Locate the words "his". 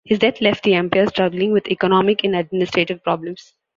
0.03-0.17